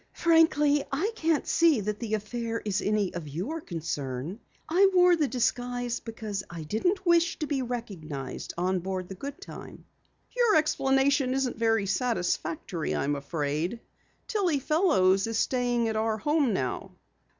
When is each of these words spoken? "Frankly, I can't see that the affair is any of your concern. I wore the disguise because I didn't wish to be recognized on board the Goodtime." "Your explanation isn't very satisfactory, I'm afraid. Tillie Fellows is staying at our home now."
"Frankly, 0.13 0.83
I 0.91 1.11
can't 1.15 1.45
see 1.45 1.79
that 1.81 1.99
the 1.99 2.15
affair 2.15 2.59
is 2.65 2.81
any 2.81 3.13
of 3.13 3.27
your 3.27 3.61
concern. 3.61 4.39
I 4.67 4.89
wore 4.95 5.15
the 5.15 5.27
disguise 5.27 5.99
because 5.99 6.43
I 6.49 6.63
didn't 6.63 7.05
wish 7.05 7.37
to 7.37 7.45
be 7.45 7.61
recognized 7.61 8.51
on 8.57 8.79
board 8.79 9.09
the 9.09 9.13
Goodtime." 9.13 9.85
"Your 10.35 10.55
explanation 10.55 11.35
isn't 11.35 11.57
very 11.57 11.85
satisfactory, 11.85 12.95
I'm 12.95 13.15
afraid. 13.15 13.79
Tillie 14.27 14.57
Fellows 14.57 15.27
is 15.27 15.37
staying 15.37 15.87
at 15.87 15.95
our 15.95 16.17
home 16.17 16.51
now." 16.51 16.93